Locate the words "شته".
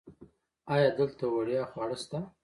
2.03-2.19